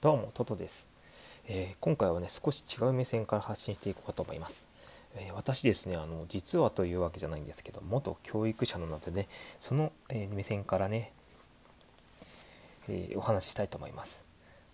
[0.00, 0.88] どうもトトです、
[1.46, 4.66] えー、今回はね少し違う目線から発信していこうかと思います、
[5.14, 9.28] えー、私ですねあの実はというわけじゃないんですけど元教育者なのでね
[9.60, 11.12] その、えー、目線からね、
[12.88, 14.24] えお話ししたいと思います。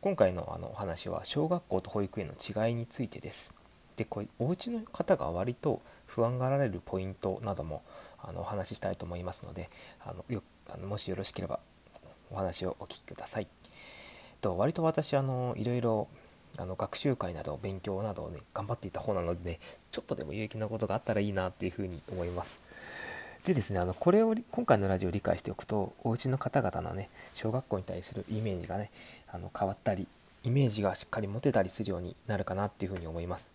[0.00, 3.52] 今回のあのお話は小学校と保育園の違いについてです。
[3.96, 7.82] でこうお家の方が割と不安がられるポイントなども
[8.22, 9.70] あのお話ししたいと思いますので
[10.04, 11.58] あのよあのもしよろしければ
[12.30, 13.48] お話をお聞きください。
[14.36, 16.08] と割と私あのいろいろ
[16.58, 22.60] あの学習会など勉強などをね頑張っていた方なので、ね、ちょっとでも有益なことがあったらいいなっていうふうに思います。
[23.44, 28.90] でですねあのこれを今回のラジオを理解しておくとお家の方々のね小学校に対するイメージがね
[29.28, 30.08] あの変わったり
[30.42, 33.50] イメージがしっかり持てたりするようになるかなっていうふうに思います。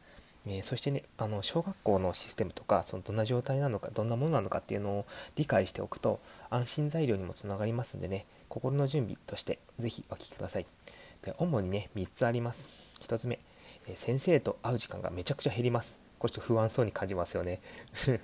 [0.47, 5.05] えー、そしてねあの小学校のシステムとかそのどんな状態なのかどんなものなのかっていうのを
[5.35, 6.19] 理解しておくと
[6.49, 10.65] 安心材料にもつながりますんでね心の準備として是非お聴きください。
[11.21, 12.69] で主にね3つあります。
[13.01, 13.39] 1つ目、
[13.87, 15.99] え先生と会う時間がめちゃくちゃ減ります。
[16.19, 17.61] これちょっと不安そうに感じますよね。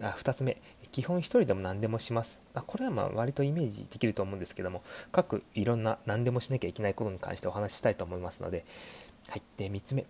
[0.00, 2.40] あ2つ目基本1人でも何でもします。
[2.54, 8.64] あこれはまあ割とイメージできると思うんですけども各いろんな何でもしなきゃいけないことに関してお話ししたいと思いますので。
[9.28, 9.42] はい。
[9.56, 10.04] で3つ目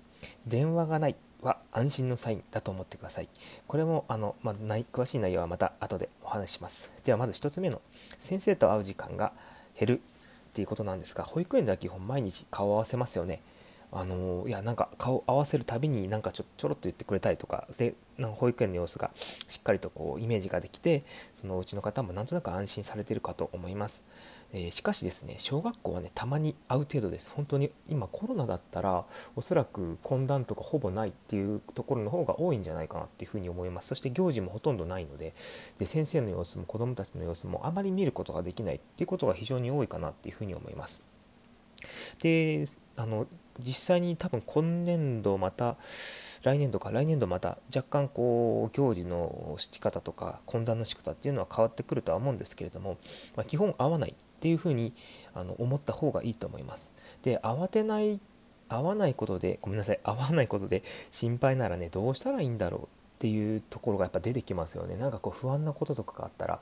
[0.46, 1.16] 電話がない。
[1.42, 3.28] は安心のサインだと思ってください。
[3.66, 6.90] これもあの、まあ、詳しい内容はまた後でお話します。
[7.04, 7.80] ではまず1つ目の
[8.18, 9.32] 先生と会う時間が
[9.78, 10.00] 減る
[10.52, 13.42] っていうことなんですが保育園では基本毎日顔を合わせますよね。
[13.94, 19.10] あのいやなんか顔合わせるたびになんかちょちょろっと言ってくれたりとかでなんか保育園の様子が
[19.48, 21.04] しっかりとこうイメージができて
[21.34, 24.02] そのうちの方もなんとなく安心されてるかと思います。
[24.52, 27.30] えー、しかしですね小学校はねたまに会う程度です。
[27.34, 33.88] 本当に今コロナだったらおそらく懇談とかほぼないっていうところの方が多いんじゃないかなっていうふうに思います。
[33.88, 35.34] そして行事もほとんどないので
[35.78, 41.02] で先生の様子も子どもたちの様子もあまり見ることができないっていうことが非常に多いかなっていうふうに思います。
[42.20, 43.26] であの
[43.58, 45.76] 実際に多分今年度また
[46.42, 52.98] 来年度か来年度また若干こう行事の仕方とか懇談の仕方っていうのは変わってくるとは思うんですけれども、
[53.36, 54.92] まあ、基本合わないっていうふうに
[55.34, 56.92] あの思った方がいいと思います。
[57.22, 58.20] で慌てない
[58.68, 62.86] 合わないことでごめんなさい合わないことで心配ならねどうしたらいいんだろうっ
[63.18, 64.96] ていうところがやっぱ出てきますよね。
[64.96, 66.60] なんかこう不安なこととかがあったら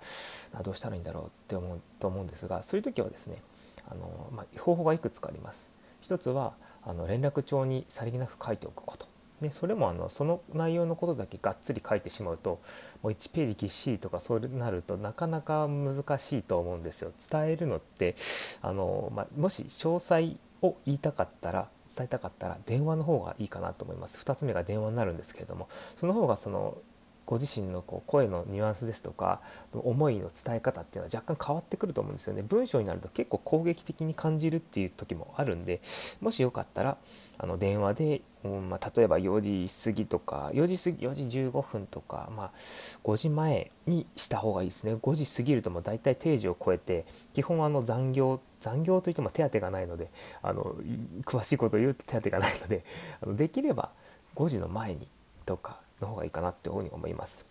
[0.63, 3.43] どうしたらいいんだろうって思うと思うんですがそういう時はですね
[3.89, 5.73] あの、まあ、方法がいくつかあります。
[6.03, 6.53] 一つは
[6.85, 9.10] あの連絡帳にさりげなく書いておくこと。
[9.41, 12.61] でそれもあのその内容のことだけがっつり書いてしまうと
[13.03, 17.13] もう1ページぎっしりとかそうなるとなかなか難しいと思うんですよ。
[17.31, 18.17] 伝えるのって
[18.61, 26.79] あの、まあ、もし詳細を言いたかったら伝えたかったら電話の方がいいかなと思います2つ目が電話になるんですけれどもその方がその
[27.27, 29.41] ご自身のこう声のニュアンスですとか
[29.73, 32.43] 思いの伝え方っていうのは若干変わってくると思うんですよね。
[32.43, 35.81] 文章になると結構攻撃的に感じるっていう時もあるんで
[36.21, 36.97] もしよかったら
[37.39, 42.51] あの電話で、うんまあ、例えば4時過ぎとか4時過ぎ4時15分とか、まあ、
[43.05, 44.95] 5時前にした方がいいですね。
[44.95, 50.11] 5時過ぎるともう大体定時を超えて基本あの残業残業といっても手当がないので
[50.43, 50.75] あの
[51.25, 52.85] 詳しいことを言うと手当がないので
[53.23, 53.91] あのできれば
[54.35, 55.09] 5時の前に
[55.47, 57.45] とかの方がいいかなっていうふうに思います。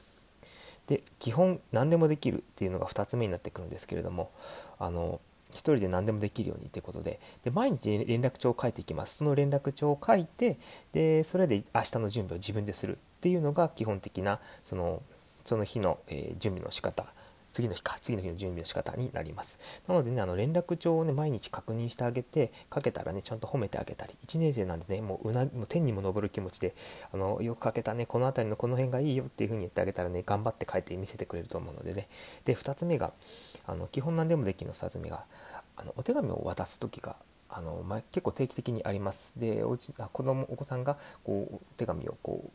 [0.87, 4.31] で基本何でもできるっていうのが2つ目になってくるんですけれども
[4.79, 5.21] あの
[5.51, 10.57] 1人で何でもできるようにということでで毎日連絡帳を書いていきますその連絡帳を書いて
[10.91, 15.03] でそれで明日の準備を自分でするっていうのが基本的なその
[15.45, 17.05] その日の、えー、準備の仕方
[17.51, 19.59] 次の日か次の日の準備の仕方になります。
[19.87, 24.15] なのでねあの連絡帳をね毎日確認してあげてかけたらねちゃんと褒めてあげたり。
[24.27, 26.73] 1年生なんでねもううなもう天にも昇る気持ちで
[27.13, 32.07] あのよく書けたねこの辺りのこの辺がいいよっていう風に言ってあげたらね頑張って書いて見せてくれると思うのでね。
[32.45, 33.11] で2つ目が
[33.65, 35.23] あの基本何でもできるの2つ目が
[35.75, 37.15] あのお手紙を渡す時が
[37.49, 39.33] あの、まあ、結構定期的にあります。
[39.37, 42.49] でおうちあ子供お子さんがこうお手紙をこう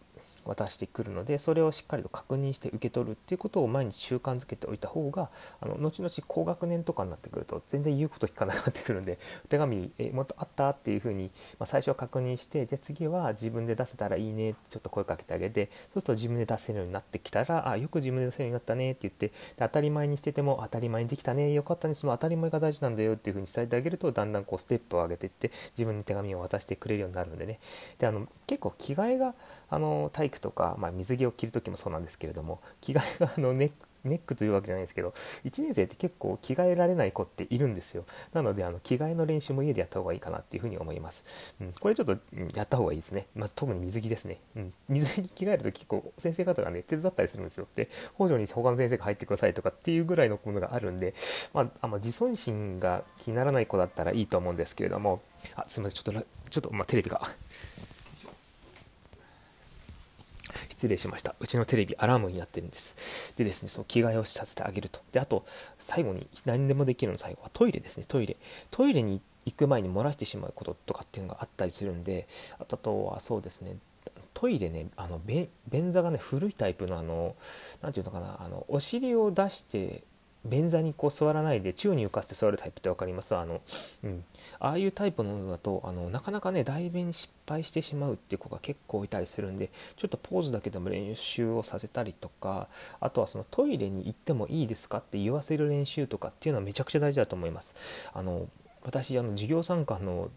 [0.44, 9.18] 渡してくるのでそれをしっかりと確認して受け取るっていうことを毎日習慣づけておいた方があの後々高学年とかになってくると全然言うこと聞かなくなってくるんで
[9.48, 27.58] 手紙えもっとあったっていうふうに、まあ、最初は確認してじゃあ次は自分で出せたらいいねってちょっと声かけてあげてそうすると自分で出せるようになってきたらあよく自分で出せるようになったねって言って当たり前にしてても当たり前にできたねよかったねその当たり前が大事なんだよっていうふうに伝えてあげるとだんだんこうステップを上げていって自分に手紙を渡してくれるようになるんでね。
[27.98, 29.34] であの結構着替えが
[29.70, 33.70] あの体育とか、まあ、水着を着る時もそうなんですけれども着替えがあのネ
[34.04, 35.14] ネックというわけじゃないですけど
[35.44, 38.04] 1年生って結構着替えられない子っているんですよ。
[38.34, 41.24] なのであの着替えの練習も家でやった方がいいかなっていうふうに思います、
[41.60, 43.26] うん、これちょっと、うん、やった方がいいですね。
[43.34, 47.66] まず特に水着ですね、うん、水着着替えると結構先生方がね手伝ったりするんですよ。
[47.74, 51.14] で補助に他の先生が入ってくださいとかっていうぐらいのものがあるんで、
[51.54, 55.22] まあ、あの自尊心が気にならない子だったらいいと思うんですけれども。
[55.56, 56.02] あすみません。
[56.02, 57.20] ちょっとちょっと、まあ、テレビが。
[60.84, 61.34] 失礼しました。
[61.40, 63.32] うちのテレビアラームになってるんです。
[63.36, 65.00] でですね、その着替えをさせてあげると。
[65.12, 65.46] で、あと、
[65.78, 68.36] 最後に何でもできるの最後はトイレですね、トイレ。
[68.70, 72.28] トイレに行く前に漏らしてしまうこととかっていうのがあったりするんで、
[72.58, 73.78] あとはそうですね、
[74.34, 75.48] トイレね、あの便
[75.92, 77.34] 座がね、古いタイプのあの、
[77.80, 80.02] 何て言うのかな、あのお尻を出して
[80.44, 83.34] 便座にこう座らないで宙に浮かせて座るタイプって分かります？
[83.34, 83.62] あの、
[84.02, 84.24] うん、
[84.60, 92.68] ああいうタイプのものだとあのなかなかね代弁失敗してしまうっていう子が結構いたりするんでちょっとポーズだけでも練習をさせたりとか
[93.00, 98.10] あとはそのトイレに行ってもいいですかって言わせる練習とかっていうのはめちゃくちゃ大事だと思います。
[98.12, 98.46] あの
[98.82, 100.30] 私あの授業参観の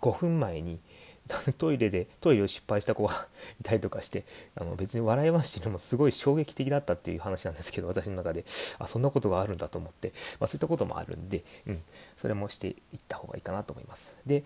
[0.00, 0.80] 5分前に
[1.56, 3.26] トイレでトイレを失敗した子が
[3.60, 4.24] いたりとかして
[4.56, 8.44] あの別に笑い話してるのもすごい衝撃的だったっていう話なんですけど私の中で。
[8.78, 11.82] あそんなことがあるんだと思って、まあ、そういったこともあるんで、うん、
[12.16, 12.76] それもしていっ
[13.08, 14.14] た方がいいかなと思います。
[14.26, 14.44] で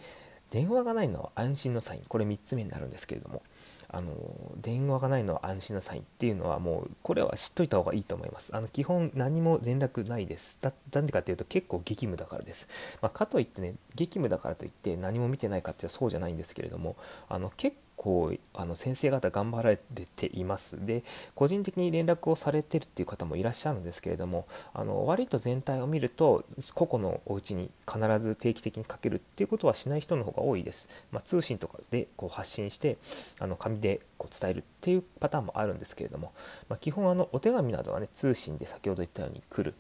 [0.51, 2.03] 電話がないのは安心のサイン。
[2.09, 3.43] これ3つ目になるんですけれども。
[3.91, 4.13] あの
[4.61, 8.55] 電話がないのは安心なサインっていうのはもうこれは知っといた方がいいと思います。
[8.55, 10.59] あの基本何も連絡ないです。
[10.61, 12.69] だなんでかっていうと結構激務だからです、
[13.01, 16.97] まあ、かといってね激務だからといって何も見てないかってそうじゃないんですけれども
[17.29, 20.87] あの結構あの先生方頑張られています。
[20.87, 21.03] で
[21.35, 32.97] 個人的に連絡をされてるっていう方もいらっしゃるんですけれどもあの割と全体を見ると個々のお家に必ず定期的にかけるっていうことはしない人の方が多いです、まあ、通信とかでこう発信して
[33.41, 36.33] あの紙でこう伝えるっていうパターンもあるんですけれども、
[36.69, 39.75] まあ、基本あのお手紙などはね通信で先ほど言ったように来る。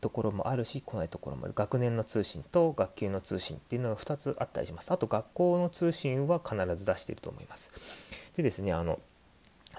[0.00, 1.54] ところもあるし来ないところもある。
[1.54, 4.90] 学年の通信と学級の通信っていうのが2つあったりします。
[4.90, 7.70] あと学校の通信は必ず出していると思います。
[8.36, 8.98] でですねあの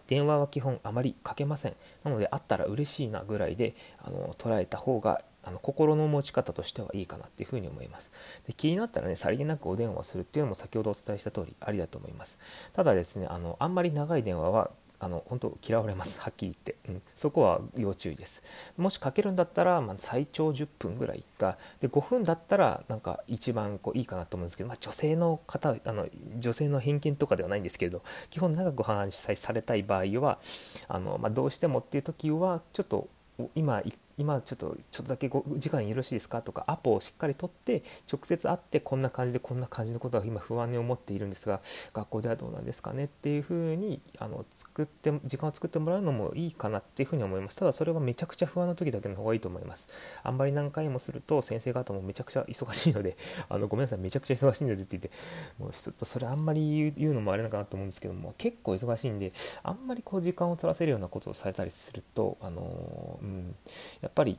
[0.07, 1.75] 電話は基本あまりかけません。
[2.03, 8.11] なのであったら嬉しいなぐらいであの捉えた方があの心の持ち方としてはいいかなっていうふうに思います。
[8.45, 12.39] で気になったらねさりげなくお電話するっていうのも先ほどお伝えした通りありだと思います。
[12.73, 14.71] ただですねあのあんまり長い電話は
[15.03, 16.19] あの本当嫌われます。
[16.21, 18.43] はっきり言って、うん、そこは要注意です。
[18.77, 21.57] もしかけるんだったら、まあ、最長10分ぐらいか。
[21.79, 26.07] で5分だったらなんか一番こういいかなと思うんですけど、まあ、女性の方あの
[26.37, 30.39] 女性の偏見とかではないんですけれど基本長く話しされたい場合は
[30.87, 33.07] あの、まあ、どうしてもっていう時はちょっと
[33.55, 33.81] 今
[34.21, 36.41] 今ちょっとちょっとだけご時間よろしいですか？
[36.41, 41.59] とかアポをしっかり取って直接会ってこんな感じでこんな感じのことは今不安に思っているんですが
[41.93, 47.57] 学校ではどうなんですかねっていうふうにあの作って時間を作ってもらうのもいいかなっていうふうに思います。
[47.57, 49.87] ただそれはめちゃくちゃ不安な時だけの方がいいと思います。
[50.23, 53.17] あんまり何回もすると先生方もめちゃくちゃ忙しいので
[53.49, 55.11] あのごめんなさいめちゃくちゃ忙しいんですって言って
[55.57, 59.33] もうちょっとそれあんまり言うのもあれなのかなと思うんですけども結構忙しいんで
[59.63, 63.55] あんまりこう時間を取らせるようなことをされたりするとあのうん
[64.01, 64.37] やっぱり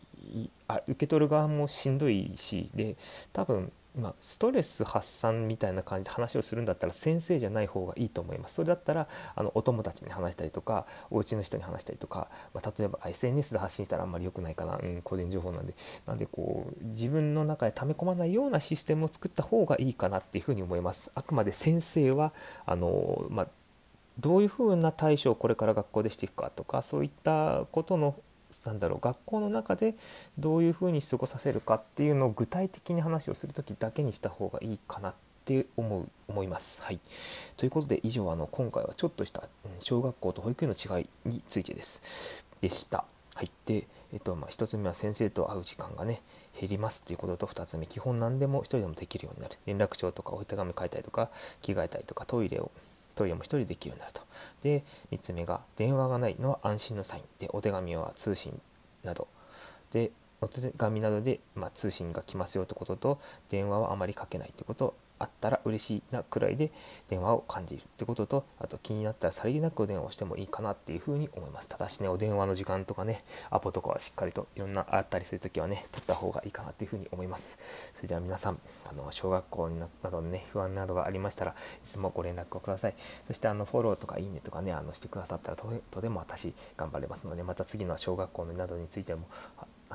[0.68, 2.96] あ受け取る側もしんどいしで
[3.32, 8.54] 多分まあ、ストレス発散みたいな感じで話をするんだったら先生じゃない方がいいと思います。
[8.54, 15.74] それだったらあのお友達に話したりとかお家の人に話したりとか、まあ、例えば SNS で発信したらあんまり良くないかな、うん、個人情報なんで。
[16.06, 21.12] なんでこう自分の中で溜め込まないようなシステムを作った方がいいかなっていうふうに思います。
[21.14, 22.32] あくまで先生は
[22.64, 23.48] あの、まあ、
[24.18, 28.14] どういうふうな対処をこれから学校でしていくかとかそういったことの
[28.64, 29.94] なんだろう学校の中で
[30.38, 35.14] どういうふうに過ごさせるかっていうのを具体的に話をする時だけにした方がいいかなっ
[35.44, 36.80] て思う思います。
[36.82, 37.00] はい、
[37.56, 39.48] ということで以上あの今回はちょっとした
[39.80, 43.04] 小学校と保育園の違いについてですでした。
[43.34, 46.20] はい、で、えっとまあ、1つ目は先生と会う時間がね
[46.58, 51.30] 減りますっていうことと2つ目基本何でも1人でもできるようになる連絡帳とかお手紙書いたりとか
[51.62, 52.70] 着替えたりとかトイレを
[53.22, 54.22] トイレも1人できるようになると。
[54.62, 58.60] で3つ目が電話がないのは安心のサインでお手紙は通信
[59.04, 59.28] など
[59.92, 60.10] で
[60.42, 66.72] お手紙などで、まあ、通信が来ますよってことと電話はあまりかけないってことあったら嬉しいなくらいで
[67.08, 71.68] 電話を感じるってこととあと気になったらさりげなくお電話をしてもいいかなっていうふうに思います。
[71.68, 77.56] ただしねお電話の時間とかねアポとかはしっかりといろんなあったりするときはね取った方がいいかなっていうふうに思います
[77.94, 78.58] それでは皆さん
[78.90, 82.94] あの小学校などでね不安などがありましたらいつもご連絡をください。
[83.28, 89.28] そしてあのフォローとかいいねとかねあのしてくださったらとても私頑張れますのでまた次の小学校などについても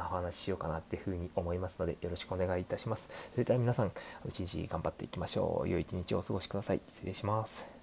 [0.05, 3.07] お話ししようかなっていうふうに思いますのでよろしくお願いいたします。
[3.31, 3.91] それでは皆さん
[4.25, 5.69] 一日頑張っていきましょう。
[5.69, 6.81] 良い一日をお過ごしください。
[6.87, 7.76] 失礼します。